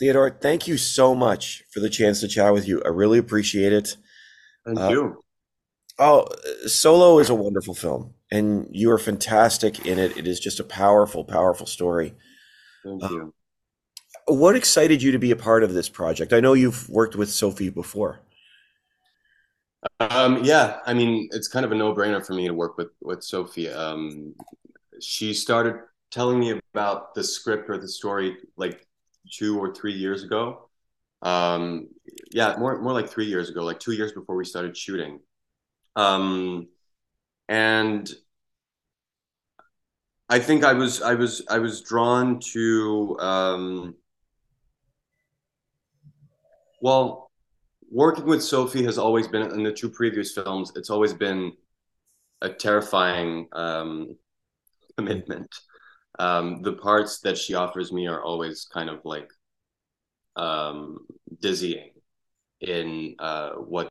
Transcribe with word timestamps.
Theodore, 0.00 0.30
thank 0.30 0.66
you 0.66 0.78
so 0.78 1.14
much 1.14 1.62
for 1.70 1.80
the 1.80 1.90
chance 1.90 2.20
to 2.20 2.28
chat 2.28 2.52
with 2.54 2.66
you. 2.66 2.82
I 2.84 2.88
really 2.88 3.18
appreciate 3.18 3.72
it. 3.72 3.96
Thank 4.64 4.80
Uh, 4.80 4.88
you. 4.88 5.24
oh, 5.98 6.26
Solo 6.66 7.18
is 7.18 7.28
a 7.28 7.34
wonderful 7.34 7.74
film, 7.74 8.14
and 8.30 8.66
you 8.70 8.90
are 8.90 8.98
fantastic 8.98 9.86
in 9.86 9.98
it. 9.98 10.16
It 10.16 10.26
is 10.26 10.40
just 10.40 10.58
a 10.58 10.64
powerful, 10.64 11.22
powerful 11.24 11.66
story. 11.66 12.14
Thank 12.82 13.04
Uh, 13.04 13.08
you. 13.10 13.34
what 14.26 14.56
excited 14.56 15.02
you 15.02 15.12
to 15.12 15.18
be 15.18 15.32
a 15.32 15.36
part 15.36 15.62
of 15.62 15.74
this 15.74 15.90
project? 15.90 16.32
I 16.32 16.40
know 16.40 16.54
you've 16.54 16.88
worked 16.88 17.14
with 17.14 17.30
Sophie 17.30 17.68
before. 17.68 18.20
Um, 19.98 20.42
yeah, 20.44 20.80
I 20.86 20.94
mean, 20.94 21.28
it's 21.32 21.48
kind 21.48 21.64
of 21.66 21.72
a 21.72 21.74
no-brainer 21.74 22.24
for 22.24 22.32
me 22.34 22.46
to 22.46 22.54
work 22.54 22.78
with 22.78 22.88
with 23.02 23.22
Sophie. 23.22 23.68
Um, 23.68 24.34
she 25.00 25.34
started 25.34 25.76
telling 26.10 26.38
me 26.38 26.58
about 26.72 27.14
the 27.14 27.22
script 27.24 27.68
or 27.70 27.78
the 27.78 27.88
story 27.88 28.36
like 28.56 28.86
two 29.32 29.58
or 29.58 29.74
three 29.74 29.92
years 29.94 30.22
ago. 30.22 30.68
Um, 31.22 31.88
yeah, 32.30 32.56
more 32.58 32.80
more 32.80 32.92
like 32.92 33.08
three 33.08 33.26
years 33.26 33.50
ago, 33.50 33.62
like 33.62 33.80
two 33.80 33.92
years 33.92 34.12
before 34.12 34.36
we 34.36 34.44
started 34.44 34.76
shooting. 34.76 35.20
Um, 35.96 36.68
and 37.48 38.10
I 40.28 40.38
think 40.38 40.64
I 40.64 40.72
was 40.72 41.02
I 41.02 41.14
was 41.14 41.42
I 41.50 41.58
was 41.58 41.82
drawn 41.82 42.40
to 42.52 43.18
um, 43.20 43.94
well, 46.80 47.30
working 47.90 48.26
with 48.26 48.42
Sophie 48.42 48.84
has 48.84 48.98
always 48.98 49.28
been 49.28 49.42
in 49.50 49.62
the 49.62 49.72
two 49.72 49.90
previous 49.90 50.32
films. 50.32 50.72
It's 50.76 50.90
always 50.90 51.12
been 51.12 51.52
a 52.42 52.48
terrifying 52.48 53.48
um, 53.52 54.16
commitment. 54.96 55.48
Um, 56.18 56.62
the 56.62 56.74
parts 56.74 57.20
that 57.20 57.38
she 57.38 57.54
offers 57.54 57.92
me 57.92 58.06
are 58.06 58.22
always 58.22 58.66
kind 58.72 58.90
of 58.90 59.00
like 59.04 59.30
um, 60.36 61.06
dizzying 61.40 61.90
in 62.60 63.14
uh, 63.18 63.50
what 63.52 63.88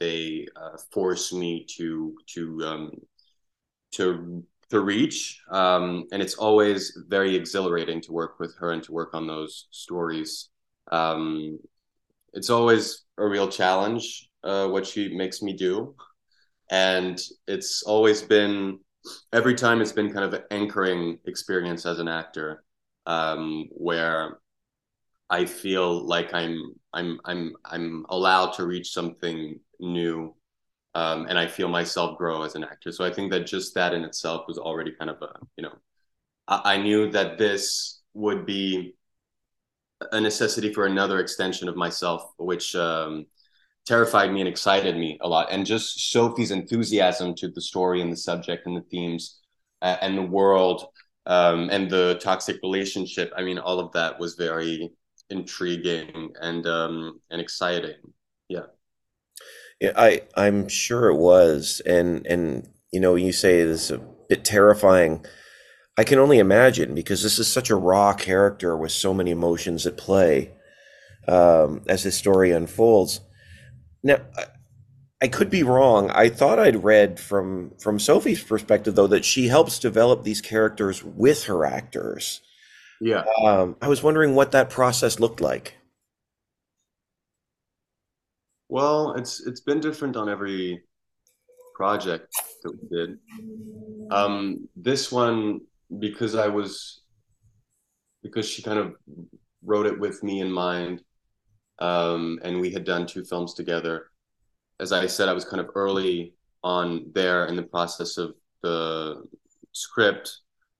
they 0.00 0.46
uh, 0.56 0.76
force 0.92 1.32
me 1.32 1.66
to 1.76 2.16
to 2.34 2.60
um, 2.64 2.90
to 3.92 4.44
to 4.70 4.80
reach, 4.80 5.40
um, 5.50 6.06
and 6.12 6.22
it's 6.22 6.34
always 6.34 6.98
very 7.08 7.36
exhilarating 7.36 8.00
to 8.02 8.12
work 8.12 8.40
with 8.40 8.54
her 8.56 8.72
and 8.72 8.82
to 8.84 8.92
work 8.92 9.14
on 9.14 9.26
those 9.26 9.68
stories. 9.70 10.48
Um, 10.90 11.58
it's 12.32 12.48
always 12.48 13.04
a 13.18 13.26
real 13.26 13.48
challenge 13.48 14.28
uh, 14.42 14.66
what 14.68 14.86
she 14.86 15.14
makes 15.14 15.42
me 15.42 15.52
do, 15.52 15.94
and 16.70 17.20
it's 17.46 17.82
always 17.82 18.22
been 18.22 18.78
every 19.32 19.54
time 19.54 19.80
it's 19.80 19.92
been 19.92 20.12
kind 20.12 20.24
of 20.24 20.34
an 20.34 20.42
anchoring 20.50 21.18
experience 21.26 21.86
as 21.86 21.98
an 21.98 22.08
actor, 22.08 22.64
um, 23.06 23.68
where 23.70 24.38
I 25.30 25.46
feel 25.46 26.06
like 26.06 26.34
I'm 26.34 26.74
I'm 26.92 27.20
I'm 27.24 27.54
I'm 27.64 28.06
allowed 28.08 28.52
to 28.54 28.66
reach 28.66 28.92
something 28.92 29.58
new 29.80 30.34
um, 30.94 31.26
and 31.28 31.38
I 31.38 31.46
feel 31.46 31.68
myself 31.68 32.18
grow 32.18 32.42
as 32.42 32.54
an 32.54 32.64
actor. 32.64 32.92
So 32.92 33.04
I 33.04 33.12
think 33.12 33.32
that 33.32 33.46
just 33.46 33.74
that 33.74 33.94
in 33.94 34.04
itself 34.04 34.44
was 34.46 34.58
already 34.58 34.92
kind 34.92 35.10
of 35.10 35.22
a, 35.22 35.38
you 35.56 35.62
know, 35.62 35.74
I, 36.48 36.74
I 36.74 36.76
knew 36.76 37.10
that 37.12 37.38
this 37.38 38.00
would 38.14 38.44
be 38.44 38.94
a 40.10 40.20
necessity 40.20 40.72
for 40.72 40.86
another 40.86 41.20
extension 41.20 41.68
of 41.68 41.76
myself, 41.76 42.32
which 42.36 42.74
um, 42.76 43.26
terrified 43.86 44.32
me 44.32 44.40
and 44.40 44.48
excited 44.48 44.96
me 44.96 45.18
a 45.20 45.28
lot. 45.28 45.48
And 45.50 45.66
just 45.66 46.10
Sophie's 46.10 46.50
enthusiasm 46.50 47.34
to 47.36 47.48
the 47.48 47.60
story 47.60 48.00
and 48.00 48.12
the 48.12 48.16
subject 48.16 48.66
and 48.66 48.76
the 48.76 48.82
themes 48.82 49.40
uh, 49.80 49.96
and 50.00 50.16
the 50.16 50.22
world 50.22 50.86
um, 51.26 51.68
and 51.70 51.90
the 51.90 52.18
toxic 52.22 52.58
relationship. 52.62 53.32
I 53.36 53.42
mean, 53.42 53.58
all 53.58 53.80
of 53.80 53.92
that 53.92 54.18
was 54.18 54.34
very 54.34 54.90
intriguing 55.30 56.32
and 56.40 56.66
um, 56.66 57.20
and 57.30 57.40
exciting. 57.40 57.96
Yeah. 58.48 58.66
Yeah, 59.80 59.92
I 59.96 60.22
I'm 60.36 60.68
sure 60.68 61.08
it 61.08 61.16
was, 61.18 61.82
and 61.84 62.24
and 62.26 62.68
you 62.92 63.00
know, 63.00 63.16
you 63.16 63.32
say 63.32 63.58
it's 63.58 63.90
a 63.90 63.98
bit 64.28 64.44
terrifying. 64.44 65.24
I 65.98 66.04
can 66.04 66.18
only 66.18 66.38
imagine 66.38 66.94
because 66.94 67.22
this 67.22 67.38
is 67.38 67.52
such 67.52 67.68
a 67.68 67.76
raw 67.76 68.14
character 68.14 68.76
with 68.76 68.92
so 68.92 69.12
many 69.12 69.30
emotions 69.30 69.86
at 69.86 69.98
play 69.98 70.52
um, 71.28 71.82
as 71.88 72.04
this 72.04 72.16
story 72.16 72.52
unfolds. 72.52 73.20
Now, 74.02 74.18
I, 74.36 74.44
I 75.22 75.28
could 75.28 75.50
be 75.50 75.62
wrong. 75.62 76.10
I 76.10 76.28
thought 76.28 76.58
I'd 76.58 76.82
read 76.82 77.20
from 77.20 77.72
from 77.78 78.00
Sophie's 78.00 78.42
perspective 78.42 78.96
though 78.96 79.06
that 79.06 79.24
she 79.24 79.46
helps 79.46 79.78
develop 79.78 80.24
these 80.24 80.40
characters 80.40 81.04
with 81.04 81.44
her 81.44 81.64
actors. 81.64 82.40
Yeah. 83.00 83.24
Um, 83.44 83.76
I 83.80 83.88
was 83.88 84.02
wondering 84.02 84.34
what 84.34 84.52
that 84.52 84.68
process 84.68 85.20
looked 85.20 85.40
like. 85.40 85.76
Well, 88.68 89.14
it's 89.14 89.46
it's 89.46 89.60
been 89.60 89.80
different 89.80 90.16
on 90.16 90.28
every 90.28 90.82
project 91.76 92.32
that 92.62 92.72
we 92.72 92.88
did. 92.88 93.18
Um, 94.10 94.68
this 94.74 95.12
one 95.12 95.60
because 96.00 96.34
I 96.34 96.48
was 96.48 97.02
because 98.22 98.48
she 98.48 98.62
kind 98.62 98.78
of 98.78 98.94
wrote 99.64 99.86
it 99.86 99.98
with 99.98 100.22
me 100.22 100.40
in 100.40 100.50
mind, 100.50 101.02
um, 101.82 102.38
and 102.44 102.60
we 102.60 102.70
had 102.70 102.84
done 102.84 103.06
two 103.06 103.24
films 103.24 103.54
together. 103.54 104.10
As 104.80 104.92
I 104.92 105.06
said, 105.06 105.28
I 105.28 105.32
was 105.32 105.44
kind 105.44 105.60
of 105.60 105.70
early 105.74 106.34
on 106.62 107.10
there 107.14 107.46
in 107.46 107.56
the 107.56 107.62
process 107.62 108.16
of 108.18 108.34
the 108.62 109.24
script, 109.72 110.26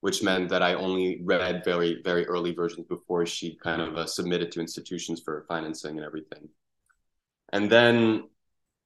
which 0.00 0.22
meant 0.22 0.48
that 0.50 0.62
I 0.62 0.74
only 0.74 1.20
read 1.22 1.64
very 1.64 2.00
very 2.02 2.24
early 2.26 2.52
versions 2.52 2.86
before 2.86 3.26
she 3.26 3.58
kind 3.62 3.82
of 3.82 3.96
uh, 3.96 4.06
submitted 4.06 4.52
to 4.52 4.60
institutions 4.60 5.20
for 5.24 5.44
financing 5.48 5.96
and 5.98 6.06
everything 6.06 6.48
and 7.52 7.70
then 7.70 8.24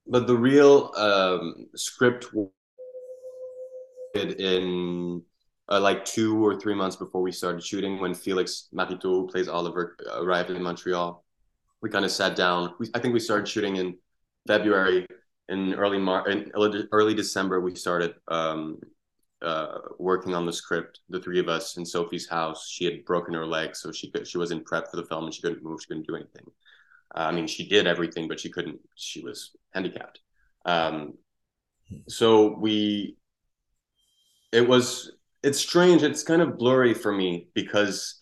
but 0.09 0.27
the 0.27 0.37
real 0.37 0.93
um, 0.97 1.67
script 1.75 2.29
in 4.15 5.23
uh, 5.69 5.81
like 5.81 6.05
two 6.05 6.45
or 6.45 6.59
three 6.61 6.75
months 6.75 6.95
before 6.95 7.23
we 7.23 7.33
started 7.33 7.63
shooting 7.63 8.01
when 8.01 8.15
felix 8.15 8.69
Maritaud, 8.73 9.03
who 9.03 9.27
plays 9.27 9.49
Olivier 9.49 9.87
arrived 10.15 10.51
in 10.51 10.63
montreal 10.63 11.25
we 11.83 11.91
kind 11.91 12.05
of 12.05 12.11
sat 12.11 12.37
down 12.37 12.75
we, 12.79 12.89
i 12.95 12.99
think 12.99 13.15
we 13.15 13.21
started 13.21 13.47
shooting 13.47 13.77
in 13.77 13.97
february 14.47 15.07
in 15.49 15.75
early 15.75 15.99
march 15.99 16.29
in 16.29 16.51
early 16.93 17.15
december 17.15 17.61
we 17.61 17.75
started 17.75 18.15
um, 18.29 18.79
uh, 19.43 19.79
working 19.99 20.35
on 20.35 20.47
the 20.47 20.53
script 20.53 21.01
the 21.11 21.21
three 21.21 21.39
of 21.39 21.49
us 21.49 21.77
in 21.77 21.85
sophie's 21.85 22.29
house 22.29 22.69
she 22.69 22.85
had 22.85 23.05
broken 23.05 23.35
her 23.35 23.47
leg 23.47 23.77
so 23.77 23.93
she 23.93 24.11
could 24.11 24.27
she 24.27 24.39
was 24.39 24.51
in 24.51 24.65
prep 24.65 24.91
for 24.91 24.97
the 24.97 25.05
film 25.05 25.25
and 25.25 25.35
she 25.35 25.43
couldn't 25.43 25.63
move 25.63 25.81
she 25.81 25.89
couldn't 25.89 26.07
do 26.07 26.17
anything 26.17 26.45
I 27.15 27.33
mean, 27.33 27.47
she 27.47 27.67
did 27.67 27.87
everything, 27.87 28.29
but 28.29 28.41
she 28.41 28.51
couldn't. 28.51 28.81
She 28.95 29.23
was 29.23 29.53
handicapped. 29.73 30.21
Um, 30.65 31.15
so 32.09 32.57
we, 32.59 33.17
it 34.53 34.67
was. 34.67 35.13
It's 35.43 35.59
strange. 35.59 36.03
It's 36.03 36.25
kind 36.25 36.43
of 36.43 36.59
blurry 36.59 36.93
for 36.93 37.13
me 37.13 37.49
because 37.55 38.19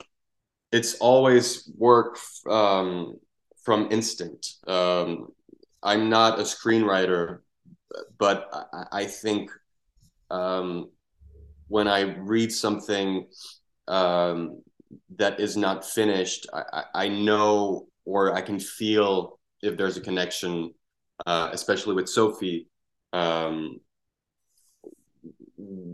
it's 0.72 0.96
always 0.96 1.70
work 1.76 2.18
um, 2.48 3.16
from 3.64 3.88
instinct. 3.90 4.54
Um, 4.66 5.28
I'm 5.82 6.08
not 6.08 6.38
a 6.38 6.42
screenwriter, 6.42 7.40
but 8.18 8.48
I, 8.52 9.00
I 9.00 9.04
think 9.06 9.50
um, 10.30 10.90
when 11.68 11.88
I 11.88 12.00
read 12.02 12.52
something 12.52 13.26
um, 13.88 14.62
that 15.16 15.40
is 15.40 15.56
not 15.56 15.84
finished, 15.84 16.46
I, 16.52 16.84
I 16.94 17.08
know 17.08 17.88
or 18.04 18.34
I 18.34 18.42
can 18.42 18.60
feel 18.60 19.38
if 19.62 19.76
there's 19.76 19.96
a 19.96 20.00
connection, 20.00 20.74
uh, 21.26 21.48
especially 21.52 21.94
with 21.94 22.08
Sophie. 22.08 22.68
Um, 23.12 23.80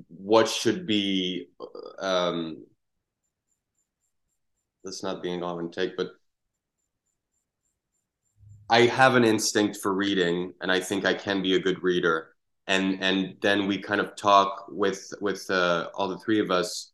what 0.09 0.49
should 0.49 0.87
be 0.87 1.49
um, 1.99 2.65
that's 4.83 5.03
not 5.03 5.23
being 5.23 5.43
all 5.43 5.59
and 5.61 5.73
take, 5.73 5.97
but 5.97 6.09
I 8.71 8.83
have 8.83 9.17
an 9.17 9.25
instinct 9.25 9.79
for 9.83 9.93
reading, 9.93 10.55
and 10.61 10.71
I 10.71 10.79
think 10.79 11.05
I 11.05 11.13
can 11.13 11.43
be 11.43 11.55
a 11.55 11.59
good 11.59 11.83
reader. 11.83 12.29
And 12.69 13.03
and 13.03 13.37
then 13.43 13.67
we 13.67 13.79
kind 13.79 14.01
of 14.01 14.15
talk 14.15 14.67
with 14.69 15.13
with 15.21 15.51
uh, 15.51 15.89
all 15.95 16.09
the 16.09 16.19
three 16.19 16.39
of 16.39 16.51
us 16.51 16.93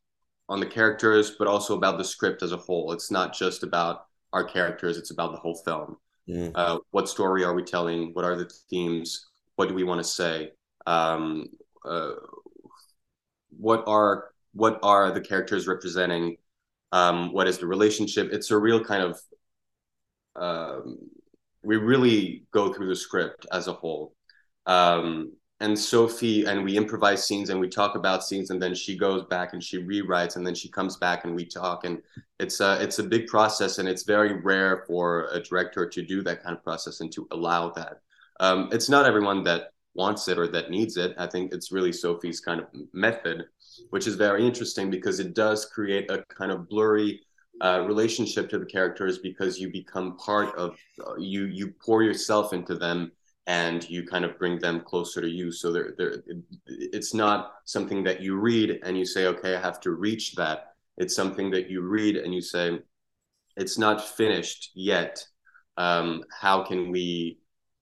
on 0.48 0.58
the 0.58 0.66
characters, 0.66 1.32
but 1.38 1.46
also 1.46 1.76
about 1.76 1.98
the 1.98 2.04
script 2.04 2.42
as 2.42 2.52
a 2.52 2.56
whole. 2.56 2.92
It's 2.92 3.10
not 3.10 3.34
just 3.34 3.62
about 3.62 4.06
our 4.32 4.42
characters; 4.42 4.96
it's 4.96 5.10
about 5.10 5.32
the 5.32 5.38
whole 5.38 5.56
film. 5.56 5.98
Mm. 6.28 6.52
Uh, 6.54 6.78
what 6.92 7.08
story 7.10 7.44
are 7.44 7.54
we 7.54 7.62
telling? 7.62 8.14
What 8.14 8.24
are 8.24 8.36
the 8.36 8.50
themes? 8.70 9.26
What 9.56 9.68
do 9.68 9.74
we 9.74 9.84
want 9.84 10.00
to 10.00 10.04
say? 10.04 10.52
Um, 10.86 11.46
uh, 11.84 12.12
what 13.50 13.84
are 13.86 14.30
what 14.54 14.78
are 14.82 15.12
the 15.12 15.20
characters 15.20 15.66
representing? 15.66 16.38
Um, 16.92 17.34
what 17.34 17.46
is 17.46 17.58
the 17.58 17.66
relationship? 17.66 18.30
It's 18.32 18.50
a 18.50 18.56
real 18.56 18.82
kind 18.82 19.02
of 19.02 19.20
um, 20.36 20.98
we 21.66 21.76
really 21.76 22.44
go 22.52 22.72
through 22.72 22.86
the 22.86 22.96
script 22.96 23.44
as 23.52 23.66
a 23.66 23.72
whole. 23.72 24.14
Um, 24.66 25.32
and 25.58 25.76
Sophie 25.76 26.44
and 26.44 26.62
we 26.64 26.76
improvise 26.76 27.26
scenes 27.26 27.50
and 27.50 27.58
we 27.58 27.68
talk 27.68 27.96
about 27.96 28.22
scenes 28.22 28.50
and 28.50 28.62
then 28.62 28.74
she 28.74 28.96
goes 28.96 29.24
back 29.24 29.52
and 29.52 29.62
she 29.62 29.82
rewrites 29.82 30.36
and 30.36 30.46
then 30.46 30.54
she 30.54 30.68
comes 30.68 30.96
back 30.98 31.24
and 31.24 31.34
we 31.34 31.46
talk 31.46 31.84
and 31.84 32.02
it's 32.38 32.60
a 32.60 32.80
it's 32.82 32.98
a 32.98 33.02
big 33.02 33.26
process 33.26 33.78
and 33.78 33.88
it's 33.88 34.02
very 34.02 34.34
rare 34.42 34.84
for 34.86 35.28
a 35.32 35.40
director 35.40 35.88
to 35.88 36.02
do 36.02 36.22
that 36.22 36.42
kind 36.42 36.56
of 36.56 36.62
process 36.62 37.00
and 37.00 37.10
to 37.12 37.26
allow 37.32 37.70
that. 37.70 38.00
Um, 38.38 38.68
it's 38.70 38.90
not 38.90 39.06
everyone 39.06 39.42
that 39.44 39.70
wants 39.94 40.28
it 40.28 40.38
or 40.38 40.46
that 40.48 40.70
needs 40.70 40.96
it. 40.98 41.14
I 41.18 41.26
think 41.26 41.52
it's 41.52 41.72
really 41.72 41.92
Sophie's 41.92 42.38
kind 42.38 42.60
of 42.60 42.66
method, 42.92 43.46
which 43.90 44.06
is 44.06 44.14
very 44.14 44.46
interesting 44.46 44.90
because 44.90 45.18
it 45.18 45.34
does 45.34 45.64
create 45.64 46.10
a 46.10 46.22
kind 46.28 46.52
of 46.52 46.68
blurry 46.68 47.22
uh, 47.60 47.84
relationship 47.86 48.48
to 48.50 48.58
the 48.58 48.66
characters 48.66 49.18
because 49.18 49.58
you 49.58 49.70
become 49.70 50.16
part 50.18 50.54
of 50.56 50.76
uh, 51.06 51.16
you 51.16 51.46
you 51.46 51.72
pour 51.84 52.02
yourself 52.02 52.52
into 52.52 52.74
them 52.74 53.12
and 53.46 53.88
you 53.88 54.04
kind 54.04 54.24
of 54.24 54.38
bring 54.38 54.58
them 54.58 54.80
closer 54.80 55.20
to 55.20 55.28
you. 55.28 55.52
So 55.52 55.72
they're, 55.72 55.94
they're 55.96 56.22
it's 56.66 57.14
not 57.14 57.52
something 57.64 58.02
that 58.04 58.20
you 58.20 58.36
read 58.36 58.80
and 58.82 58.98
you 58.98 59.06
say 59.06 59.26
okay 59.26 59.54
i 59.54 59.60
have 59.60 59.80
to 59.80 59.92
reach 59.92 60.34
that. 60.34 60.74
It's 60.98 61.14
something 61.14 61.50
that 61.50 61.70
you 61.70 61.82
read 61.82 62.16
and 62.16 62.34
you 62.34 62.40
say 62.40 62.78
it's 63.56 63.78
not 63.78 64.06
finished 64.06 64.72
yet. 64.74 65.24
Um, 65.76 66.24
how 66.30 66.62
can 66.62 66.90
we 66.90 67.38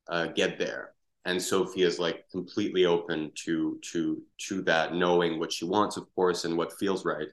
uh, 0.08 0.26
get 0.26 0.58
there? 0.58 0.92
And 1.24 1.40
sophie 1.40 1.82
is 1.82 1.98
like 1.98 2.28
completely 2.30 2.84
open 2.84 3.32
to 3.46 3.80
to 3.92 4.22
to 4.46 4.62
that 4.62 4.94
knowing 4.94 5.40
what 5.40 5.52
she 5.52 5.64
wants 5.64 5.96
of 5.96 6.06
course 6.14 6.44
and 6.44 6.56
what 6.56 6.78
feels 6.78 7.04
right. 7.04 7.28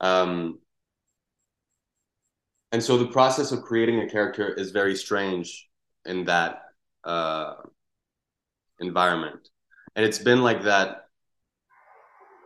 Um, 0.00 0.60
and 2.74 2.82
so 2.82 2.98
the 2.98 3.06
process 3.06 3.52
of 3.52 3.62
creating 3.62 4.00
a 4.00 4.10
character 4.10 4.52
is 4.52 4.72
very 4.72 4.96
strange 4.96 5.68
in 6.06 6.24
that 6.24 6.62
uh, 7.04 7.54
environment, 8.80 9.48
and 9.94 10.04
it's 10.04 10.18
been 10.18 10.42
like 10.42 10.64
that 10.64 11.04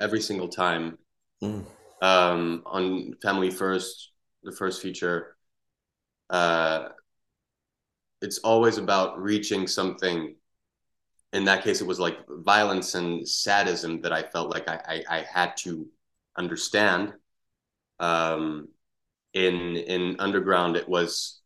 every 0.02 0.20
single 0.20 0.48
time. 0.48 0.98
Mm. 1.42 1.64
Um, 2.02 2.62
on 2.66 3.14
Family 3.22 3.50
First, 3.50 4.10
the 4.42 4.52
first 4.52 4.82
feature, 4.82 5.38
uh, 6.28 6.90
it's 8.20 8.36
always 8.40 8.76
about 8.76 9.19
reaching 9.22 9.66
something. 9.66 10.36
In 11.32 11.46
that 11.46 11.64
case, 11.64 11.80
it 11.80 11.86
was 11.86 11.98
like 11.98 12.19
violence 12.28 12.94
and 12.94 13.26
sadism 13.26 14.02
that 14.02 14.12
I 14.12 14.25
felt 14.25 14.50
like 14.50 14.69
I, 14.69 14.78
I, 14.86 15.19
I 15.20 15.20
had 15.22 15.56
to 15.64 15.86
understand. 16.36 17.14
Um, 17.98 18.69
in 19.46 19.76
in 19.76 20.17
underground, 20.19 20.76
it 20.76 20.88
was 20.88 21.40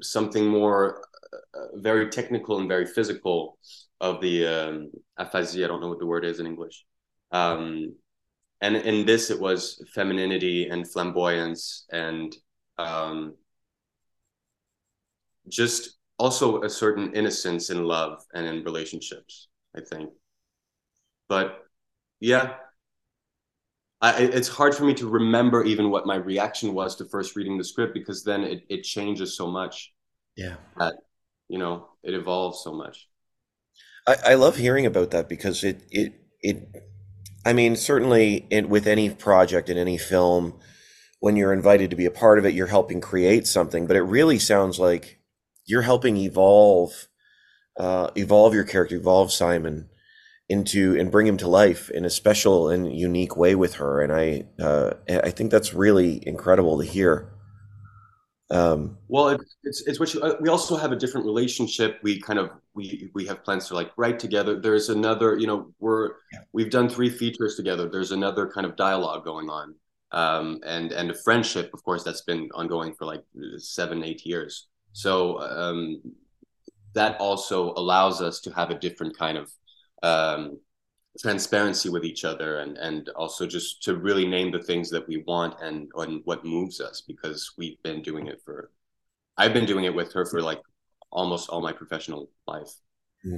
something 0.00 0.46
more 0.46 1.04
uh, 1.32 1.66
very 1.74 2.08
technical 2.08 2.58
and 2.58 2.68
very 2.68 2.86
physical 2.86 3.58
of 4.00 4.20
the 4.20 4.46
um, 4.46 4.90
aphasia. 5.18 5.64
I 5.64 5.68
don't 5.68 5.80
know 5.80 5.88
what 5.88 5.98
the 5.98 6.06
word 6.06 6.24
is 6.24 6.40
in 6.40 6.46
English. 6.46 6.84
Um, 7.32 7.94
and 8.60 8.76
in 8.76 9.04
this, 9.04 9.30
it 9.30 9.40
was 9.40 9.84
femininity 9.94 10.68
and 10.68 10.90
flamboyance 10.90 11.86
and 11.90 12.34
um, 12.78 13.34
just 15.48 15.98
also 16.18 16.62
a 16.62 16.70
certain 16.70 17.14
innocence 17.14 17.70
in 17.70 17.84
love 17.84 18.22
and 18.34 18.46
in 18.46 18.64
relationships, 18.64 19.48
I 19.76 19.80
think. 19.80 20.10
But 21.28 21.58
yeah, 22.20 22.54
I, 24.04 24.18
it's 24.18 24.48
hard 24.48 24.74
for 24.74 24.84
me 24.84 24.92
to 24.94 25.08
remember 25.08 25.64
even 25.64 25.90
what 25.90 26.04
my 26.04 26.16
reaction 26.16 26.74
was 26.74 26.94
to 26.96 27.06
first 27.06 27.36
reading 27.36 27.56
the 27.56 27.64
script 27.64 27.94
because 27.94 28.22
then 28.22 28.44
it, 28.44 28.62
it 28.68 28.82
changes 28.82 29.34
so 29.34 29.46
much. 29.46 29.94
Yeah. 30.36 30.56
That, 30.76 30.92
you 31.48 31.58
know, 31.58 31.88
it 32.02 32.12
evolves 32.12 32.62
so 32.62 32.74
much. 32.74 33.08
I, 34.06 34.16
I 34.26 34.34
love 34.34 34.58
hearing 34.58 34.84
about 34.84 35.10
that 35.12 35.26
because 35.26 35.64
it 35.64 35.84
it 35.90 36.12
it 36.42 36.84
I 37.46 37.54
mean 37.54 37.76
certainly 37.76 38.46
in, 38.50 38.68
with 38.68 38.86
any 38.86 39.08
project 39.08 39.70
in 39.70 39.78
any 39.78 39.96
film 39.96 40.58
when 41.20 41.36
you're 41.36 41.54
invited 41.54 41.88
to 41.88 41.96
be 41.96 42.04
a 42.04 42.10
part 42.10 42.38
of 42.38 42.44
it 42.44 42.52
you're 42.52 42.66
helping 42.66 43.00
create 43.00 43.46
something 43.46 43.86
but 43.86 43.96
it 43.96 44.02
really 44.02 44.38
sounds 44.38 44.78
like 44.78 45.18
you're 45.64 45.82
helping 45.82 46.18
evolve 46.18 47.08
uh, 47.78 48.10
evolve 48.14 48.52
your 48.52 48.64
character 48.64 48.96
evolve 48.96 49.32
Simon 49.32 49.88
into 50.48 50.98
and 50.98 51.10
bring 51.10 51.26
him 51.26 51.38
to 51.38 51.48
life 51.48 51.90
in 51.90 52.04
a 52.04 52.10
special 52.10 52.68
and 52.68 52.94
unique 52.94 53.36
way 53.36 53.54
with 53.54 53.74
her 53.74 54.02
and 54.02 54.12
I 54.12 54.44
uh, 54.62 54.90
I 55.08 55.30
think 55.30 55.50
that's 55.50 55.72
really 55.72 56.26
incredible 56.26 56.78
to 56.78 56.84
hear. 56.84 57.34
Um, 58.50 58.98
well, 59.08 59.30
it's 59.30 59.56
it's, 59.64 59.86
it's 59.86 60.00
what 60.00 60.12
you, 60.12 60.20
uh, 60.20 60.36
we 60.40 60.48
also 60.50 60.76
have 60.76 60.92
a 60.92 60.96
different 60.96 61.26
relationship. 61.26 61.98
We 62.02 62.20
kind 62.20 62.38
of 62.38 62.50
we 62.74 63.10
we 63.14 63.26
have 63.26 63.42
plans 63.42 63.68
to 63.68 63.74
like 63.74 63.90
write 63.96 64.18
together. 64.18 64.60
There's 64.60 64.90
another, 64.90 65.38
you 65.38 65.46
know, 65.46 65.72
we're 65.80 66.10
we've 66.52 66.70
done 66.70 66.88
three 66.88 67.08
features 67.08 67.56
together. 67.56 67.88
There's 67.88 68.12
another 68.12 68.46
kind 68.46 68.66
of 68.66 68.76
dialogue 68.76 69.24
going 69.24 69.48
on, 69.48 69.74
um, 70.12 70.60
and 70.66 70.92
and 70.92 71.10
a 71.10 71.14
friendship, 71.14 71.70
of 71.72 71.82
course, 71.84 72.04
that's 72.04 72.20
been 72.20 72.50
ongoing 72.54 72.94
for 72.94 73.06
like 73.06 73.24
seven 73.56 74.04
eight 74.04 74.26
years. 74.26 74.68
So 74.92 75.40
um, 75.40 76.02
that 76.92 77.18
also 77.18 77.72
allows 77.72 78.20
us 78.20 78.40
to 78.42 78.50
have 78.52 78.70
a 78.70 78.78
different 78.78 79.16
kind 79.16 79.38
of 79.38 79.50
um, 80.04 80.58
transparency 81.18 81.88
with 81.88 82.04
each 82.04 82.24
other 82.24 82.58
and 82.58 82.76
and 82.76 83.08
also 83.10 83.46
just 83.46 83.82
to 83.82 83.96
really 83.96 84.26
name 84.26 84.50
the 84.50 84.62
things 84.62 84.90
that 84.90 85.06
we 85.08 85.24
want 85.26 85.54
and 85.62 85.88
and 85.96 86.20
what 86.24 86.44
moves 86.44 86.80
us 86.80 87.02
because 87.06 87.52
we've 87.56 87.80
been 87.82 88.02
doing 88.02 88.26
it 88.26 88.40
for 88.44 88.70
I've 89.36 89.52
been 89.52 89.66
doing 89.66 89.84
it 89.84 89.94
with 89.94 90.12
her 90.12 90.26
for 90.26 90.42
like 90.42 90.60
almost 91.10 91.48
all 91.48 91.60
my 91.60 91.72
professional 91.72 92.30
life. 92.46 92.72
Hmm. 93.22 93.36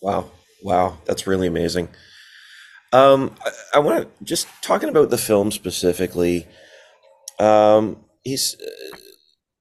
Wow. 0.00 0.30
Wow, 0.62 0.96
that's 1.04 1.26
really 1.26 1.46
amazing. 1.46 1.88
Um, 2.92 3.34
I, 3.44 3.50
I 3.74 3.78
want 3.80 4.02
to 4.02 4.24
just 4.24 4.48
talking 4.62 4.88
about 4.88 5.10
the 5.10 5.18
film 5.18 5.50
specifically. 5.50 6.46
Um, 7.38 8.04
he's 8.22 8.56
uh, 8.60 8.96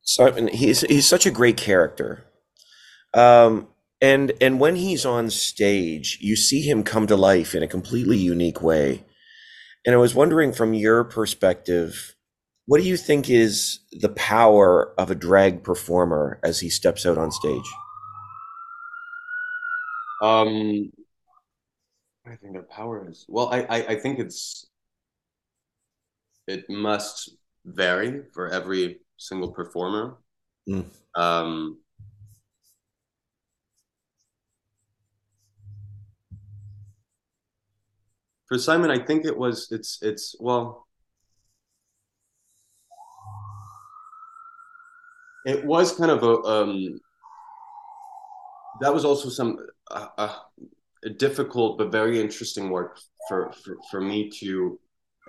Simon. 0.03 0.47
He's 0.47 0.81
he's 0.81 1.07
such 1.07 1.25
a 1.25 1.31
great 1.31 1.57
character. 1.57 2.23
Um, 3.13 3.67
and 4.03 4.33
and 4.41 4.59
when 4.59 4.75
he's 4.75 5.05
on 5.05 5.29
stage 5.29 6.19
you 6.21 6.35
see 6.35 6.61
him 6.61 6.83
come 6.83 7.07
to 7.07 7.15
life 7.15 7.55
in 7.55 7.63
a 7.63 7.67
completely 7.67 8.17
unique 8.17 8.61
way. 8.61 9.03
And 9.85 9.95
i 9.95 9.97
was 9.97 10.13
wondering 10.13 10.53
from 10.53 10.73
your 10.73 11.03
perspective 11.03 12.15
what 12.65 12.79
do 12.79 12.87
you 12.87 12.95
think 12.95 13.29
is 13.29 13.79
the 13.91 14.09
power 14.09 14.93
of 14.97 15.09
a 15.09 15.15
drag 15.15 15.63
performer 15.63 16.39
as 16.43 16.61
he 16.61 16.69
steps 16.69 17.05
out 17.05 17.17
on 17.17 17.31
stage? 17.31 17.69
Um 20.21 20.91
i 22.25 22.35
think 22.35 22.55
the 22.55 22.63
power 22.63 23.09
is 23.09 23.25
well 23.27 23.49
i 23.49 23.61
i, 23.63 23.77
I 23.93 23.95
think 23.99 24.19
it's 24.19 24.67
it 26.47 26.69
must 26.69 27.35
vary 27.65 28.23
for 28.33 28.49
every 28.49 28.99
single 29.17 29.51
performer. 29.51 30.17
Mm. 30.69 30.85
um 31.15 31.82
for 38.53 38.59
Simon, 38.59 38.91
I 38.91 38.99
think 38.99 39.25
it 39.25 39.35
was 39.35 39.67
it's 39.71 39.97
it's 40.03 40.35
well, 40.39 40.87
it 45.43 45.65
was 45.65 45.97
kind 45.97 46.11
of 46.11 46.21
a 46.21 46.35
um, 46.47 46.99
that 48.79 48.93
was 48.93 49.05
also 49.05 49.29
some 49.29 49.57
uh, 49.89 50.07
uh, 50.19 50.35
difficult 51.17 51.79
but 51.79 51.91
very 51.91 52.21
interesting 52.21 52.69
work 52.69 52.99
for, 53.27 53.51
for 53.53 53.77
for 53.89 53.99
me 53.99 54.29
to 54.41 54.79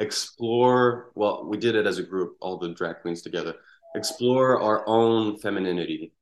explore. 0.01 1.11
Well, 1.15 1.47
we 1.47 1.57
did 1.57 1.77
it 1.77 1.87
as 1.87 1.97
a 1.97 2.03
group, 2.03 2.37
all 2.43 2.59
the 2.59 2.75
drag 2.75 3.01
queens 3.01 3.23
together, 3.23 3.55
explore 3.97 4.61
our 4.61 4.87
own 4.87 5.39
femininity 5.39 6.13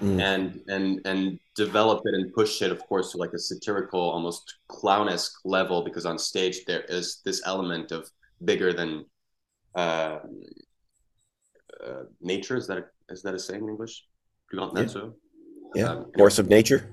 mm. 0.00 0.20
and 0.20 0.60
and 0.68 1.00
and 1.04 1.40
develop 1.54 2.02
it 2.04 2.14
and 2.14 2.32
push 2.32 2.62
it, 2.62 2.72
of 2.72 2.80
course, 2.86 3.12
to 3.12 3.18
like 3.18 3.32
a 3.32 3.38
satirical, 3.38 4.00
almost 4.00 4.58
clownesque 4.68 5.32
level, 5.44 5.82
because 5.84 6.06
on 6.06 6.18
stage 6.18 6.64
there 6.66 6.82
is 6.82 7.20
this 7.24 7.42
element 7.44 7.92
of 7.92 8.08
bigger 8.44 8.72
than 8.72 9.04
uh, 9.74 10.18
uh, 11.86 12.02
nature. 12.20 12.56
Is 12.56 12.66
that 12.68 12.78
a, 12.78 12.84
is 13.10 13.22
that 13.22 13.34
a 13.34 13.38
saying 13.38 13.62
in 13.62 13.68
English? 13.70 14.04
yeah. 14.52 14.86
so? 14.86 15.14
Yeah, 15.74 15.84
um, 15.84 16.06
force 16.16 16.38
of 16.38 16.48
nature. 16.48 16.90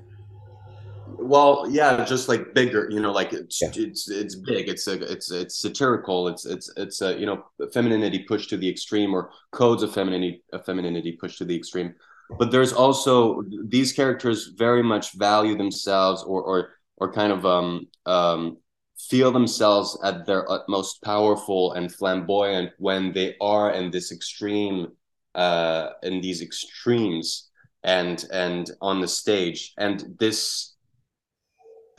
Well, 1.18 1.68
yeah, 1.70 2.06
just 2.06 2.30
like 2.30 2.54
bigger, 2.54 2.88
you 2.90 3.02
know, 3.02 3.12
like 3.12 3.34
it's 3.34 3.62
yeah. 3.62 3.72
it's 3.76 4.10
it's 4.10 4.36
big. 4.36 4.70
It's 4.70 4.88
a 4.88 5.12
it's 5.12 5.32
it's 5.32 5.60
satirical. 5.60 6.28
It's 6.30 6.46
it's 6.46 6.72
it's 6.78 7.02
a 7.02 7.20
you 7.20 7.26
know 7.26 7.44
femininity 7.74 8.20
pushed 8.20 8.50
to 8.52 8.58
the 8.58 8.70
extreme, 8.70 9.14
or 9.14 9.32
codes 9.52 9.84
of 9.84 9.94
femininity 9.94 10.44
of 10.54 10.66
femininity 10.66 11.14
pushed 11.14 11.40
to 11.40 11.46
the 11.46 11.56
extreme 11.56 11.94
but 12.38 12.52
there's 12.52 12.74
also 12.74 13.44
these 13.66 13.92
characters 13.92 14.52
very 14.58 14.84
much 14.84 15.14
value 15.14 15.58
themselves 15.58 16.24
or 16.24 16.42
or 16.44 16.70
or 16.98 17.12
kind 17.12 17.32
of 17.32 17.46
um, 17.46 17.88
um, 18.06 18.58
feel 18.98 19.32
themselves 19.32 19.98
at 20.04 20.26
their 20.26 20.50
utmost 20.52 21.02
powerful 21.02 21.74
and 21.74 21.94
flamboyant 21.94 22.72
when 22.78 23.14
they 23.14 23.36
are 23.40 23.72
in 23.72 23.90
this 23.90 24.12
extreme 24.12 24.88
uh, 25.36 25.90
in 26.04 26.22
these 26.22 26.42
extremes 26.42 27.50
and 27.84 28.26
and 28.32 28.72
on 28.82 29.00
the 29.00 29.08
stage 29.08 29.74
and 29.78 30.16
this 30.20 30.76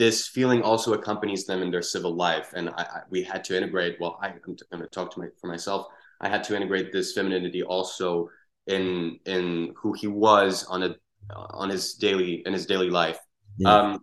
this 0.01 0.27
feeling 0.27 0.63
also 0.63 0.95
accompanies 0.95 1.45
them 1.45 1.61
in 1.61 1.71
their 1.71 1.83
civil 1.83 2.15
life, 2.15 2.55
and 2.57 2.71
I, 2.71 2.83
I, 2.83 3.01
we 3.11 3.23
had 3.23 3.45
to 3.45 3.57
integrate. 3.57 3.99
Well, 4.01 4.19
I, 4.23 4.29
am 4.29 4.41
going 4.43 4.57
to 4.57 4.87
talk 4.87 5.13
to 5.13 5.21
my 5.21 5.27
for 5.39 5.47
myself. 5.47 5.89
I 6.23 6.29
had 6.31 6.43
to 6.45 6.57
integrate 6.57 6.91
this 6.91 7.13
femininity 7.13 7.63
also 7.63 8.31
in 8.67 9.19
in 9.27 9.75
who 9.77 9.93
he 9.93 10.07
was 10.07 10.65
on 10.65 10.83
a 10.83 10.95
on 11.35 11.69
his 11.71 11.95
daily 11.95 12.43
in 12.47 12.53
his 12.53 12.67
daily 12.67 12.91
life. 12.91 13.19
Yeah. 13.59 13.75
Um, 13.75 14.01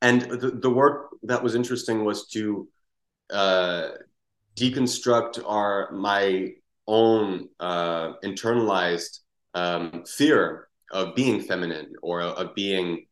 and 0.00 0.22
the, 0.22 0.50
the 0.50 0.70
work 0.70 1.10
that 1.24 1.42
was 1.42 1.54
interesting 1.54 2.04
was 2.04 2.28
to 2.28 2.68
uh, 3.30 3.88
deconstruct 4.56 5.42
our 5.46 5.90
my 5.92 6.52
own 6.86 7.48
uh, 7.60 8.12
internalized 8.24 9.20
um, 9.54 10.04
fear 10.06 10.68
of 10.90 11.14
being 11.14 11.40
feminine 11.40 11.92
or 12.02 12.22
of 12.22 12.54
being 12.54 13.06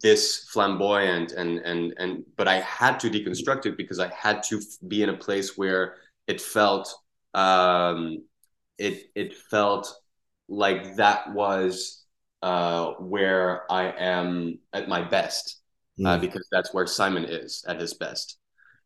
this 0.00 0.48
flamboyant 0.50 1.32
and 1.32 1.58
and 1.58 1.94
and 1.98 2.24
but 2.36 2.46
I 2.46 2.60
had 2.60 3.00
to 3.00 3.10
deconstruct 3.10 3.66
it 3.66 3.76
because 3.76 3.98
I 3.98 4.08
had 4.14 4.42
to 4.44 4.60
be 4.86 5.02
in 5.02 5.08
a 5.08 5.16
place 5.16 5.56
where 5.56 5.96
it 6.26 6.40
felt 6.40 6.94
um, 7.34 8.24
it 8.78 9.10
it 9.14 9.34
felt 9.34 9.92
like 10.48 10.96
that 10.96 11.32
was 11.32 12.04
uh, 12.42 12.92
where 12.92 13.70
I 13.70 13.92
am 13.98 14.58
at 14.72 14.88
my 14.88 15.02
best 15.02 15.60
mm. 15.98 16.06
uh, 16.06 16.16
hmm. 16.16 16.20
because 16.20 16.46
that's 16.50 16.72
where 16.72 16.86
Simon 16.86 17.24
is 17.24 17.64
at 17.66 17.80
his 17.80 17.94
best. 17.94 18.38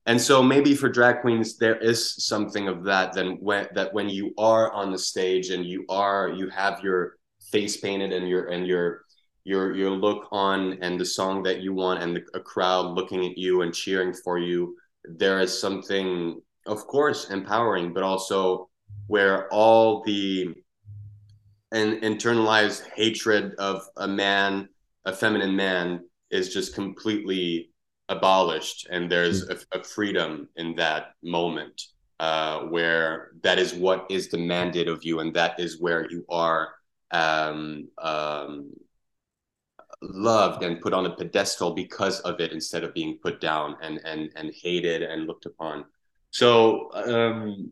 And 0.06 0.20
so 0.20 0.42
maybe 0.42 0.74
for 0.74 0.88
drag 0.88 1.20
queens 1.20 1.58
there 1.58 1.76
is 1.76 2.24
something 2.24 2.66
of 2.66 2.84
that 2.84 3.12
then 3.12 3.38
when 3.40 3.68
that 3.74 3.94
when 3.94 4.08
you 4.08 4.34
are 4.36 4.72
on 4.72 4.90
the 4.90 4.98
stage 4.98 5.50
and 5.50 5.64
you 5.64 5.84
are 5.88 6.28
you 6.28 6.48
have 6.48 6.82
your 6.82 7.18
face 7.52 7.76
painted 7.76 8.12
and 8.12 8.28
your 8.28 8.48
and 8.48 8.66
your 8.66 9.02
your 9.44 9.76
your 9.76 9.90
look 9.90 10.26
on 10.32 10.78
and 10.82 11.00
the 11.00 11.04
song 11.04 11.42
that 11.44 11.60
you 11.60 11.72
want 11.72 12.02
and 12.02 12.16
the, 12.16 12.22
a 12.34 12.40
crowd 12.40 12.94
looking 12.96 13.24
at 13.24 13.38
you 13.38 13.62
and 13.62 13.72
cheering 13.74 14.12
for 14.12 14.38
you 14.38 14.76
there 15.04 15.40
is 15.40 15.56
something 15.56 16.40
of 16.66 16.84
course 16.86 17.30
empowering 17.30 17.92
but 17.92 18.02
also 18.02 18.68
where 19.06 19.48
all 19.52 20.02
the 20.02 20.52
an 21.72 22.00
internalized 22.00 22.86
hatred 22.94 23.54
of 23.56 23.82
a 23.96 24.06
man 24.06 24.68
a 25.04 25.12
feminine 25.12 25.56
man 25.56 26.04
is 26.30 26.52
just 26.52 26.74
completely 26.74 27.70
abolished 28.08 28.86
and 28.90 29.10
there's 29.10 29.46
mm. 29.46 29.64
a, 29.72 29.78
a 29.78 29.82
freedom 29.82 30.48
in 30.56 30.74
that 30.76 31.14
moment 31.22 31.82
uh, 32.20 32.60
where 32.60 33.32
that 33.42 33.58
is 33.58 33.74
what 33.74 34.06
is 34.10 34.28
demanded 34.28 34.86
of 34.86 35.02
you 35.04 35.20
and 35.20 35.34
that 35.34 35.58
is 35.58 35.80
where 35.80 36.08
you 36.10 36.24
are 36.28 36.74
um, 37.10 37.88
um, 37.98 38.70
loved 40.02 40.62
and 40.62 40.80
put 40.80 40.92
on 40.92 41.06
a 41.06 41.16
pedestal 41.16 41.74
because 41.74 42.20
of 42.20 42.40
it 42.40 42.52
instead 42.52 42.84
of 42.84 42.94
being 42.94 43.18
put 43.22 43.40
down 43.40 43.76
and 43.82 44.00
and 44.04 44.30
and 44.36 44.52
hated 44.54 45.02
and 45.02 45.26
looked 45.26 45.46
upon 45.46 45.84
so 46.30 46.90
um 46.94 47.70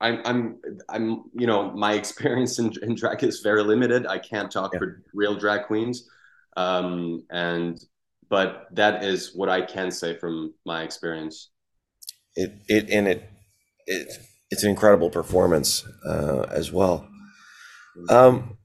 i'm 0.00 0.20
i'm 0.24 0.58
i'm 0.88 1.24
you 1.34 1.46
know 1.46 1.70
my 1.72 1.94
experience 1.94 2.58
in, 2.58 2.72
in 2.82 2.94
drag 2.94 3.22
is 3.24 3.40
very 3.40 3.62
limited 3.62 4.06
i 4.06 4.18
can't 4.18 4.50
talk 4.50 4.72
yeah. 4.72 4.78
for 4.78 5.02
real 5.14 5.34
drag 5.34 5.66
queens 5.66 6.08
um 6.56 7.22
and 7.30 7.84
but 8.28 8.66
that 8.72 9.04
is 9.04 9.34
what 9.34 9.48
i 9.48 9.60
can 9.60 9.90
say 9.90 10.16
from 10.16 10.54
my 10.64 10.82
experience 10.82 11.50
it 12.34 12.52
it 12.68 12.90
and 12.90 13.08
it 13.08 13.30
it 13.86 14.08
it's 14.50 14.62
an 14.62 14.70
incredible 14.70 15.10
performance 15.10 15.84
uh 16.06 16.46
as 16.50 16.72
well 16.72 17.08
um 18.10 18.56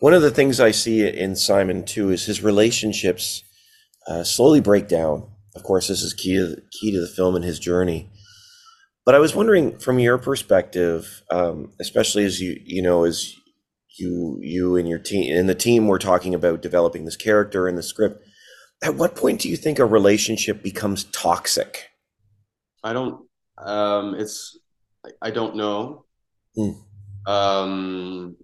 one 0.00 0.14
of 0.14 0.22
the 0.22 0.30
things 0.30 0.60
I 0.60 0.70
see 0.70 1.06
in 1.06 1.36
Simon 1.36 1.84
too 1.84 2.10
is 2.10 2.24
his 2.24 2.42
relationships 2.42 3.44
uh, 4.08 4.24
slowly 4.24 4.60
break 4.60 4.88
down. 4.88 5.28
Of 5.54 5.62
course, 5.62 5.88
this 5.88 6.02
is 6.02 6.14
key 6.14 6.36
to 6.36 6.46
the, 6.46 6.62
key 6.70 6.90
to 6.92 7.00
the 7.00 7.06
film 7.06 7.36
and 7.36 7.44
his 7.44 7.58
journey. 7.58 8.08
But 9.04 9.14
I 9.14 9.18
was 9.18 9.34
wondering, 9.34 9.78
from 9.78 9.98
your 9.98 10.18
perspective, 10.18 11.22
um, 11.30 11.72
especially 11.80 12.24
as 12.24 12.40
you 12.40 12.60
you 12.64 12.82
know 12.82 13.04
as 13.04 13.34
you 13.98 14.38
you 14.40 14.76
and 14.76 14.88
your 14.88 14.98
team 14.98 15.36
and 15.36 15.48
the 15.48 15.54
team 15.54 15.86
were 15.86 15.98
talking 15.98 16.34
about 16.34 16.62
developing 16.62 17.04
this 17.04 17.16
character 17.16 17.66
and 17.66 17.76
the 17.76 17.82
script. 17.82 18.24
At 18.82 18.94
what 18.94 19.14
point 19.14 19.40
do 19.40 19.48
you 19.48 19.56
think 19.56 19.78
a 19.78 19.84
relationship 19.84 20.62
becomes 20.62 21.04
toxic? 21.04 21.90
I 22.82 22.92
don't. 22.92 23.26
Um, 23.58 24.14
it's. 24.14 24.58
I 25.22 25.30
don't 25.30 25.56
know. 25.56 26.04
Mm. 26.56 26.74
Um, 27.26 28.36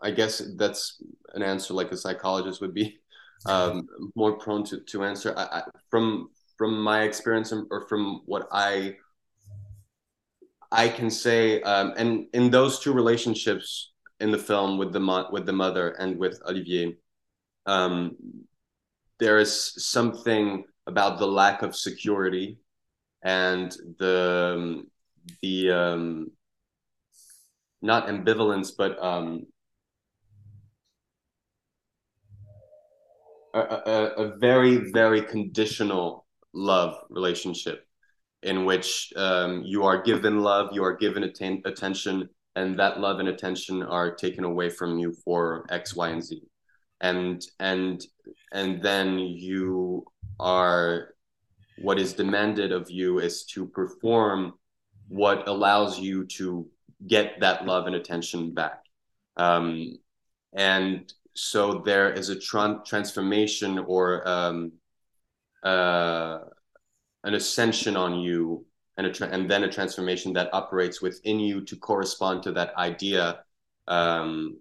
I 0.00 0.10
guess 0.10 0.42
that's 0.56 1.02
an 1.34 1.42
answer 1.42 1.74
like 1.74 1.92
a 1.92 1.96
psychologist 1.96 2.60
would 2.60 2.74
be 2.74 2.98
um, 3.46 3.86
more 4.14 4.38
prone 4.38 4.64
to, 4.64 4.80
to 4.80 5.04
answer. 5.04 5.34
I, 5.36 5.58
I, 5.58 5.62
from 5.90 6.30
from 6.58 6.82
my 6.82 7.02
experience 7.02 7.52
or 7.70 7.86
from 7.88 8.22
what 8.26 8.48
I 8.52 8.96
I 10.70 10.88
can 10.88 11.10
say, 11.10 11.62
um, 11.62 11.94
and 11.96 12.26
in 12.34 12.50
those 12.50 12.78
two 12.78 12.92
relationships 12.92 13.92
in 14.20 14.30
the 14.30 14.38
film 14.38 14.76
with 14.76 14.92
the 14.92 15.00
mo- 15.00 15.28
with 15.32 15.46
the 15.46 15.52
mother 15.52 15.90
and 15.92 16.18
with 16.18 16.42
Olivier, 16.46 16.96
um, 17.64 18.16
there 19.18 19.38
is 19.38 19.72
something 19.82 20.64
about 20.86 21.18
the 21.18 21.26
lack 21.26 21.62
of 21.62 21.74
security 21.74 22.58
and 23.22 23.72
the 23.98 24.84
the 25.40 25.70
um, 25.70 26.30
not 27.80 28.08
ambivalence, 28.08 28.70
but 28.76 29.02
um, 29.02 29.46
a, 33.54 33.60
a, 33.60 34.02
a 34.24 34.36
very 34.36 34.90
very 34.92 35.22
conditional 35.22 36.26
love 36.52 36.96
relationship 37.10 37.84
in 38.42 38.64
which 38.64 39.12
um, 39.16 39.62
you 39.64 39.84
are 39.84 40.02
given 40.02 40.40
love, 40.40 40.70
you 40.72 40.84
are 40.84 40.96
given 40.96 41.24
atten- 41.24 41.62
attention, 41.64 42.28
and 42.56 42.78
that 42.78 43.00
love 43.00 43.18
and 43.18 43.28
attention 43.28 43.82
are 43.82 44.14
taken 44.14 44.44
away 44.44 44.68
from 44.70 44.98
you 44.98 45.12
for 45.24 45.66
X, 45.70 45.94
Y, 45.94 46.08
and 46.08 46.24
Z, 46.24 46.40
and 47.00 47.44
and 47.58 48.04
and 48.52 48.82
then 48.82 49.18
you 49.18 50.04
are 50.38 51.14
what 51.80 51.98
is 51.98 52.12
demanded 52.12 52.72
of 52.72 52.90
you 52.90 53.18
is 53.20 53.44
to 53.44 53.66
perform 53.66 54.54
what 55.08 55.48
allows 55.48 55.98
you 55.98 56.24
to 56.26 56.68
get 57.06 57.40
that 57.40 57.64
love 57.64 57.86
and 57.86 57.94
attention 57.94 58.52
back. 58.52 58.82
Um, 59.36 59.96
and 60.52 61.12
so 61.34 61.82
there 61.84 62.12
is 62.12 62.28
a 62.30 62.38
tra- 62.38 62.82
transformation 62.84 63.78
or 63.78 64.26
um, 64.28 64.72
uh, 65.62 66.38
an 67.24 67.34
ascension 67.34 67.96
on 67.96 68.20
you 68.20 68.64
and, 68.96 69.06
a 69.06 69.12
tra- 69.12 69.28
and 69.28 69.50
then 69.50 69.64
a 69.64 69.72
transformation 69.72 70.32
that 70.34 70.52
operates 70.52 71.02
within 71.02 71.38
you 71.38 71.60
to 71.64 71.76
correspond 71.76 72.42
to 72.42 72.52
that 72.52 72.74
idea 72.76 73.40
um, 73.86 74.58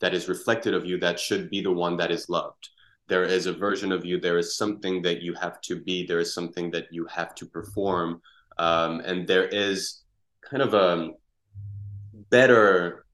that 0.00 0.14
is 0.14 0.28
reflected 0.28 0.74
of 0.74 0.84
you 0.84 0.98
that 0.98 1.18
should 1.18 1.50
be 1.50 1.60
the 1.60 1.72
one 1.72 1.96
that 1.96 2.10
is 2.10 2.28
loved. 2.28 2.68
There 3.08 3.24
is 3.24 3.46
a 3.46 3.52
version 3.52 3.92
of 3.92 4.04
you 4.04 4.18
there 4.18 4.38
is 4.38 4.56
something 4.56 5.02
that 5.02 5.20
you 5.22 5.34
have 5.34 5.60
to 5.62 5.80
be 5.80 6.06
there 6.06 6.20
is 6.20 6.34
something 6.34 6.70
that 6.70 6.86
you 6.90 7.06
have 7.06 7.34
to 7.36 7.46
perform 7.46 8.20
um, 8.58 9.00
and 9.00 9.26
there 9.26 9.46
is 9.46 10.02
kind 10.42 10.62
of 10.62 10.74
a 10.74 11.10
better 12.30 13.04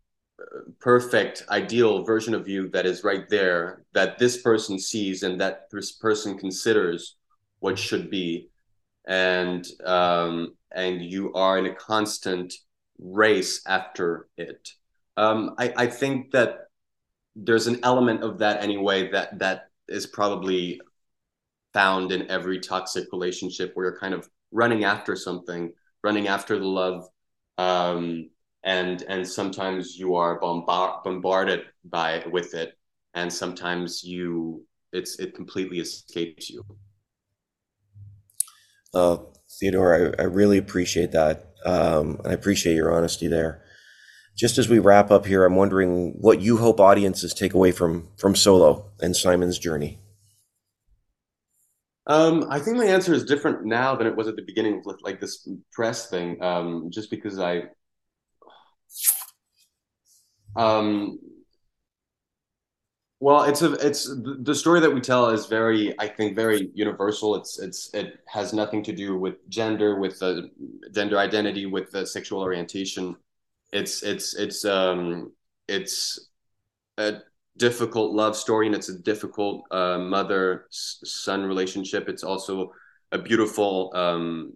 perfect 0.78 1.44
ideal 1.50 2.04
version 2.04 2.34
of 2.34 2.48
you 2.48 2.68
that 2.68 2.86
is 2.86 3.04
right 3.04 3.28
there 3.28 3.84
that 3.92 4.18
this 4.18 4.42
person 4.42 4.78
sees 4.78 5.22
and 5.22 5.40
that 5.40 5.68
this 5.70 5.92
person 5.92 6.38
considers 6.38 7.16
what 7.60 7.78
should 7.78 8.10
be. 8.10 8.48
And 9.06 9.66
um, 9.84 10.54
and 10.72 11.02
you 11.02 11.32
are 11.34 11.58
in 11.58 11.66
a 11.66 11.74
constant 11.74 12.54
race 12.98 13.62
after 13.66 14.28
it. 14.36 14.72
Um, 15.16 15.54
I, 15.58 15.72
I 15.76 15.86
think 15.86 16.32
that 16.32 16.68
there's 17.34 17.66
an 17.66 17.80
element 17.82 18.22
of 18.22 18.38
that 18.38 18.62
anyway 18.62 19.10
that 19.12 19.38
that 19.38 19.70
is 19.88 20.06
probably 20.06 20.80
found 21.72 22.12
in 22.12 22.30
every 22.30 22.60
toxic 22.60 23.06
relationship 23.12 23.72
where 23.74 23.86
you're 23.86 23.98
kind 23.98 24.14
of 24.14 24.28
running 24.50 24.84
after 24.84 25.14
something 25.14 25.72
running 26.02 26.26
after 26.28 26.58
the 26.58 26.66
love 26.66 27.08
um, 27.58 28.30
and 28.64 29.02
and 29.02 29.26
sometimes 29.26 29.96
you 29.96 30.14
are 30.14 30.40
bombard, 30.40 31.02
bombarded 31.04 31.64
by 31.84 32.24
with 32.30 32.54
it. 32.54 32.76
And 33.14 33.32
sometimes 33.32 34.02
you 34.04 34.64
it's 34.92 35.18
it 35.18 35.34
completely 35.34 35.78
escapes 35.78 36.50
you 36.50 36.64
uh, 38.94 39.16
theodore 39.58 40.14
I, 40.18 40.22
I 40.22 40.26
really 40.26 40.58
appreciate 40.58 41.12
that 41.12 41.52
um, 41.64 42.20
i 42.24 42.32
appreciate 42.32 42.74
your 42.74 42.94
honesty 42.94 43.26
there 43.26 43.62
just 44.36 44.58
as 44.58 44.68
we 44.68 44.78
wrap 44.78 45.10
up 45.10 45.26
here 45.26 45.44
i'm 45.44 45.56
wondering 45.56 46.16
what 46.20 46.40
you 46.40 46.56
hope 46.58 46.80
audiences 46.80 47.34
take 47.34 47.54
away 47.54 47.72
from 47.72 48.08
from 48.16 48.34
solo 48.34 48.90
and 49.00 49.16
simon's 49.16 49.58
journey 49.58 49.98
um, 52.06 52.46
I 52.50 52.58
think 52.58 52.76
my 52.76 52.86
answer 52.86 53.14
is 53.14 53.24
different 53.24 53.64
now 53.64 53.94
than 53.94 54.08
it 54.08 54.16
was 54.16 54.26
at 54.26 54.34
the 54.34 54.42
beginning 54.42 54.82
with 54.84 55.00
like 55.02 55.20
this 55.20 55.48
press 55.72 56.10
thing. 56.10 56.42
Um, 56.42 56.90
just 56.90 57.08
because 57.08 57.38
I 57.38 57.64
um, 60.56 61.18
Well, 63.22 63.42
it's 63.42 63.60
a 63.60 63.72
it's 63.74 64.10
the 64.42 64.54
story 64.54 64.80
that 64.80 64.94
we 64.94 65.00
tell 65.02 65.28
is 65.28 65.44
very, 65.44 65.94
I 66.00 66.08
think, 66.08 66.34
very 66.34 66.70
universal. 66.72 67.36
It's 67.36 67.58
it's 67.58 67.92
it 67.92 68.20
has 68.26 68.54
nothing 68.54 68.82
to 68.84 68.92
do 68.92 69.18
with 69.18 69.46
gender, 69.50 70.00
with 70.00 70.18
the 70.20 70.50
gender 70.94 71.18
identity, 71.18 71.66
with 71.66 71.90
the 71.90 72.06
sexual 72.06 72.40
orientation. 72.40 73.16
It's 73.72 74.02
it's 74.02 74.34
it's 74.34 74.64
um 74.64 75.32
it's 75.68 76.28
a 76.96 77.18
difficult 77.58 78.12
love 78.14 78.36
story, 78.36 78.66
and 78.66 78.74
it's 78.74 78.88
a 78.88 78.98
difficult 78.98 79.64
uh, 79.70 79.98
mother 79.98 80.66
son 80.70 81.44
relationship. 81.44 82.08
It's 82.08 82.24
also 82.24 82.72
a 83.12 83.18
beautiful 83.18 83.92
um, 83.94 84.54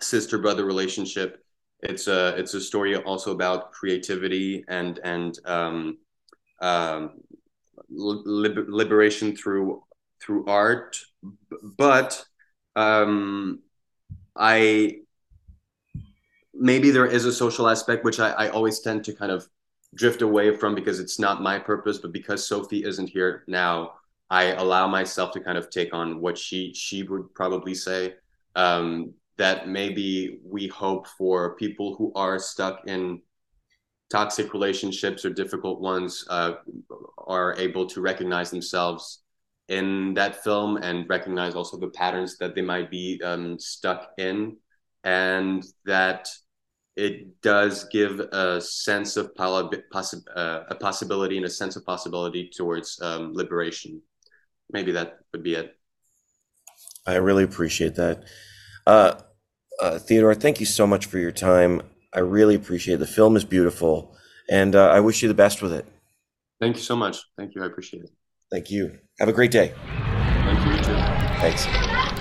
sister 0.00 0.38
brother 0.38 0.64
relationship. 0.64 1.44
It's 1.82 2.08
a 2.08 2.36
it's 2.36 2.54
a 2.54 2.60
story 2.60 2.96
also 2.96 3.32
about 3.32 3.70
creativity 3.70 4.64
and 4.68 4.98
and 5.04 5.38
um, 5.44 5.98
um, 6.60 7.20
liber- 7.90 8.66
liberation 8.68 9.36
through 9.36 9.82
through 10.22 10.46
art, 10.46 10.98
but 11.76 12.24
um, 12.74 13.60
I 14.34 14.98
maybe 16.54 16.90
there 16.90 17.06
is 17.06 17.24
a 17.24 17.32
social 17.32 17.68
aspect 17.68 18.04
which 18.04 18.18
I, 18.18 18.30
I 18.30 18.48
always 18.48 18.80
tend 18.80 19.04
to 19.04 19.12
kind 19.12 19.30
of 19.30 19.46
drift 19.94 20.22
away 20.22 20.56
from 20.56 20.74
because 20.74 21.00
it's 21.00 21.18
not 21.18 21.42
my 21.42 21.58
purpose, 21.58 21.98
but 21.98 22.12
because 22.12 22.46
Sophie 22.46 22.84
isn't 22.84 23.08
here 23.08 23.44
now, 23.46 23.94
I 24.30 24.52
allow 24.52 24.86
myself 24.86 25.32
to 25.32 25.40
kind 25.40 25.58
of 25.58 25.70
take 25.70 25.94
on 25.94 26.20
what 26.20 26.36
she 26.38 26.72
she 26.74 27.02
would 27.02 27.34
probably 27.34 27.74
say. 27.74 28.14
Um, 28.54 29.14
that 29.36 29.68
maybe 29.68 30.38
we 30.42 30.66
hope 30.66 31.06
for 31.06 31.56
people 31.56 31.94
who 31.96 32.10
are 32.14 32.38
stuck 32.38 32.86
in 32.86 33.20
toxic 34.10 34.52
relationships 34.52 35.24
or 35.24 35.30
difficult 35.30 35.80
ones 35.80 36.24
uh, 36.30 36.54
are 37.26 37.56
able 37.58 37.86
to 37.86 38.00
recognize 38.00 38.50
themselves 38.50 39.22
in 39.68 40.14
that 40.14 40.44
film 40.44 40.76
and 40.76 41.08
recognize 41.08 41.54
also 41.54 41.78
the 41.78 41.88
patterns 41.88 42.38
that 42.38 42.54
they 42.54 42.62
might 42.62 42.90
be 42.90 43.20
um, 43.24 43.58
stuck 43.58 44.10
in. 44.18 44.56
And 45.02 45.64
that 45.84 46.28
it 46.96 47.40
does 47.42 47.84
give 47.92 48.20
a 48.20 48.60
sense 48.60 49.16
of 49.16 49.34
possi- 49.34 50.22
uh, 50.34 50.60
a 50.68 50.74
possibility 50.74 51.36
and 51.36 51.46
a 51.46 51.50
sense 51.50 51.76
of 51.76 51.84
possibility 51.84 52.50
towards 52.54 53.00
um, 53.02 53.32
liberation. 53.34 54.00
Maybe 54.72 54.92
that 54.92 55.18
would 55.32 55.42
be 55.42 55.54
it. 55.54 55.76
I 57.06 57.16
really 57.16 57.44
appreciate 57.44 57.94
that. 57.96 58.24
Uh, 58.86 59.20
uh, 59.80 59.98
theodore 59.98 60.34
thank 60.34 60.58
you 60.58 60.66
so 60.66 60.86
much 60.86 61.06
for 61.06 61.18
your 61.18 61.32
time 61.32 61.82
I 62.14 62.20
really 62.20 62.54
appreciate 62.54 62.94
it. 62.94 62.98
The 62.98 63.06
film 63.06 63.36
is 63.36 63.44
beautiful, 63.44 64.16
and 64.48 64.74
uh, 64.74 64.88
I 64.88 65.00
wish 65.00 65.22
you 65.22 65.28
the 65.28 65.34
best 65.34 65.62
with 65.62 65.72
it. 65.72 65.86
Thank 66.60 66.76
you 66.76 66.82
so 66.82 66.96
much. 66.96 67.18
Thank 67.36 67.54
you. 67.54 67.62
I 67.62 67.66
appreciate 67.66 68.04
it. 68.04 68.10
Thank 68.50 68.70
you. 68.70 68.98
Have 69.18 69.28
a 69.28 69.32
great 69.32 69.50
day. 69.50 69.74
Thank 69.86 70.64
you. 70.64 70.72
You 70.72 70.78
too. 70.78 70.94
Thanks. 71.40 72.15